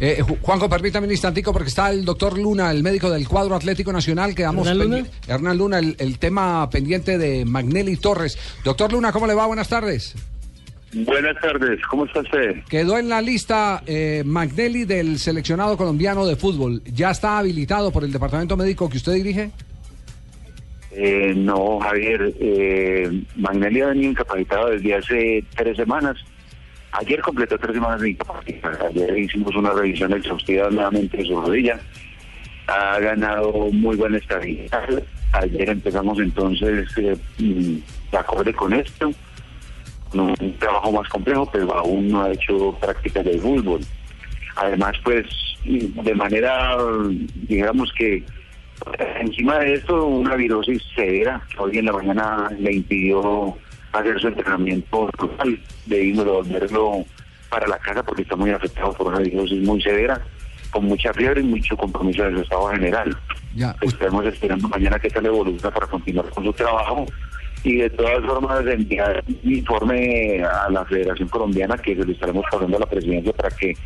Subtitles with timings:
[0.00, 3.54] Eh, Ju- Juanjo, permítame un instantico porque está el doctor Luna, el médico del cuadro
[3.56, 4.34] Atlético Nacional.
[4.34, 5.06] Quedamos ¿Hernán Luna?
[5.26, 8.38] Hernán Luna, el, el tema pendiente de Magnelli Torres.
[8.64, 9.46] Doctor Luna, ¿cómo le va?
[9.46, 10.14] Buenas tardes.
[10.94, 12.62] Buenas tardes, ¿cómo está usted?
[12.68, 16.80] Quedó en la lista eh, Magnelli del seleccionado colombiano de fútbol.
[16.86, 19.50] ¿Ya está habilitado por el departamento médico que usted dirige?
[20.92, 26.16] Eh, no, Javier, eh, Magnelli ha venido incapacitado desde hace tres semanas.
[26.92, 28.86] Ayer completó tres semanas de incapacidad.
[28.86, 31.78] Ayer hicimos una revisión exhaustiva nuevamente de su rodilla.
[32.66, 35.02] Ha ganado muy buena estabilidad.
[35.32, 37.76] Ayer empezamos entonces eh, mm,
[38.10, 39.12] de acorde con esto.
[40.14, 43.80] Un trabajo más complejo, pero aún no ha hecho prácticas de fútbol.
[44.56, 45.26] Además, pues,
[45.64, 46.76] de manera,
[47.46, 48.24] digamos que
[49.20, 53.56] encima de esto, una virosis severa hoy en la mañana le impidió
[53.92, 55.58] hacer su entrenamiento total.
[55.86, 57.04] Debimos devolverlo
[57.48, 60.20] para la casa porque está muy afectado por una virosis muy severa,
[60.70, 63.16] con mucha fiebre y mucho compromiso de su estado general.
[63.54, 63.74] Ya.
[63.80, 67.06] Estamos esperando mañana que tal le evoluciona para continuar con su trabajo
[67.64, 72.44] y de todas formas enviar un informe a la Federación Colombiana que se lo estaremos
[72.50, 73.76] pasando a la presidencia para que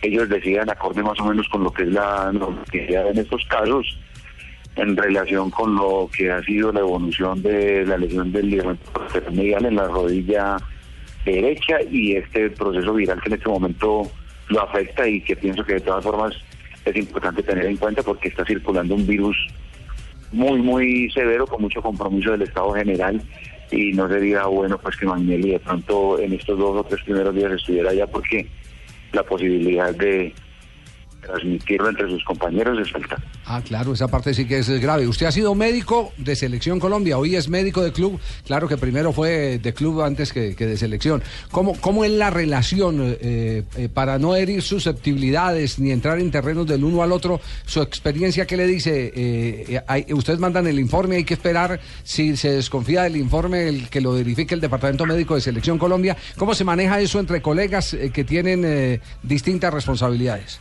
[0.00, 3.98] ellos decidan acorde más o menos con lo que es la normatividad en estos casos
[4.78, 8.90] en relación con lo que ha sido la evolución de la lesión del ligamento
[9.32, 10.56] medial en la rodilla
[11.24, 14.02] derecha y este proceso viral que en este momento
[14.48, 16.34] lo afecta y que pienso que de todas formas
[16.84, 19.36] es importante tener en cuenta porque está circulando un virus
[20.32, 23.20] muy, muy severo, con mucho compromiso del Estado General
[23.70, 27.34] y no sería bueno pues que Magnelli de pronto en estos dos o tres primeros
[27.34, 28.46] días estuviera allá porque
[29.12, 30.32] la posibilidad de
[31.20, 33.16] transmitirlo entre sus compañeros es alta.
[33.44, 35.06] Ah, claro, esa parte sí que es grave.
[35.06, 38.20] Usted ha sido médico de Selección Colombia, hoy es médico de club.
[38.46, 41.22] Claro que primero fue de club antes que, de selección.
[41.50, 46.66] ¿Cómo, ¿Cómo es la relación eh, eh, para no herir susceptibilidades ni entrar en terrenos
[46.66, 47.40] del uno al otro?
[47.66, 49.12] Su experiencia, ¿qué le dice?
[49.14, 53.88] Eh, eh, ustedes mandan el informe, hay que esperar si se desconfía del informe, el
[53.88, 56.16] que lo verifique el Departamento Médico de Selección Colombia.
[56.36, 60.60] ¿Cómo se maneja eso entre colegas que tienen distintas responsabilidades?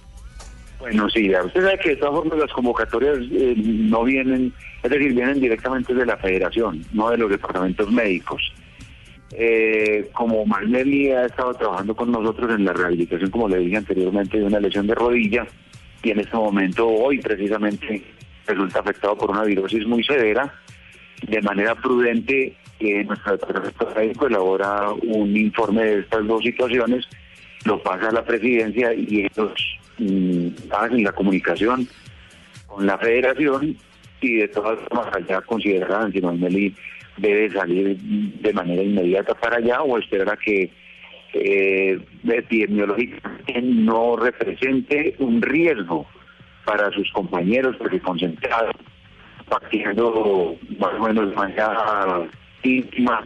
[0.79, 4.91] Bueno, sí, ya usted sabe que de todas formas las convocatorias eh, no vienen, es
[4.91, 8.53] decir, vienen directamente de la federación, no de los departamentos médicos.
[9.31, 14.39] Eh, como Magnelli ha estado trabajando con nosotros en la rehabilitación, como le dije anteriormente,
[14.39, 15.47] de una lesión de rodilla,
[16.03, 18.03] y en este momento, hoy precisamente,
[18.45, 20.53] resulta afectado por una virosis muy severa,
[21.27, 27.07] de manera prudente, eh, nuestro departamento médico elabora un informe de estas dos situaciones,
[27.65, 31.87] lo pasa a la presidencia y ellos mm, hacen la comunicación
[32.67, 33.77] con la federación
[34.21, 36.75] y de todas formas allá considerarán si Magnelli
[37.17, 40.71] debe salir de manera inmediata para allá o esperar a que
[41.33, 46.07] eh, epidemiológicamente no represente un riesgo
[46.65, 48.75] para sus compañeros porque concentrados
[49.49, 52.27] partiendo más o menos de manera
[52.63, 53.25] íntima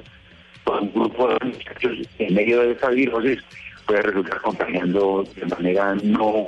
[0.64, 3.40] con un grupo de muchachos en medio de esa virosis
[3.86, 6.46] puede resultar contagiando de manera no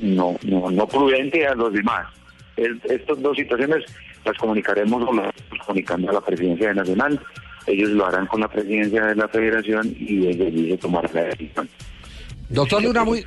[0.00, 2.06] no, no, no prudente a los demás.
[2.56, 3.84] Estas dos situaciones
[4.24, 5.32] las comunicaremos o las
[5.64, 7.20] comunicando a la presidencia nacional.
[7.66, 11.24] Ellos lo harán con la presidencia de la federación y desde allí se tomará la
[11.24, 11.68] decisión.
[12.48, 13.24] Doctor Luna, muy,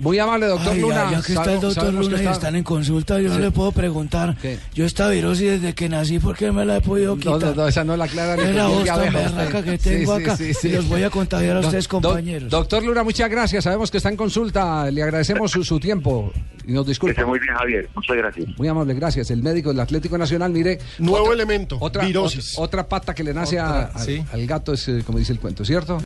[0.00, 0.94] muy amable, doctor Ay, Luna.
[0.94, 3.40] ya, ya que está el doctor Luna y está- están en consulta, yo Sí.
[3.40, 4.36] le puedo preguntar.
[4.40, 4.58] ¿Qué?
[4.74, 7.56] Yo esta virosis desde que nací, ¿por qué no me la he podido No, quitar?
[7.56, 8.68] no, no, esa no la aclara ni Es la
[8.98, 10.36] berraca que tengo sí, acá.
[10.36, 10.68] sí, sí.
[10.68, 12.50] Y los voy a contagiar a Do- ustedes, do- compañeros.
[12.50, 13.64] doctor Luna, muchas gracias.
[13.64, 14.90] Sabemos que está en consulta.
[14.90, 16.32] Le agradecemos su, su tiempo
[16.66, 17.12] y nos Que disculpa.
[17.12, 17.88] esté muy bien, Javier.
[17.94, 18.46] Muchas gracias.
[18.58, 19.30] Muy amable, gracias.
[19.30, 20.78] El médico del Atlético Nacional, mire.
[20.98, 22.52] Nuevo otra- elemento, Otra, virosis.
[22.58, 24.22] otra, otra pata que le nace a- al, sí.
[24.32, 25.98] al gato es, eh, como dice el cuento, ¿cierto?